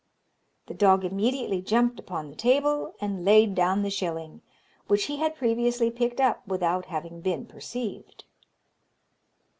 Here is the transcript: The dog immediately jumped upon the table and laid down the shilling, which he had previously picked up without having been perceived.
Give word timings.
The 0.65 0.73
dog 0.73 1.05
immediately 1.05 1.61
jumped 1.61 1.99
upon 1.99 2.27
the 2.31 2.35
table 2.35 2.95
and 2.99 3.23
laid 3.23 3.53
down 3.53 3.83
the 3.83 3.91
shilling, 3.91 4.41
which 4.87 5.03
he 5.03 5.17
had 5.17 5.35
previously 5.35 5.91
picked 5.91 6.19
up 6.19 6.41
without 6.47 6.85
having 6.85 7.21
been 7.21 7.45
perceived. 7.45 8.23